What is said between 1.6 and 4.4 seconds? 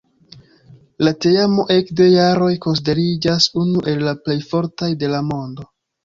ekde jaroj konsideriĝas unu el la plej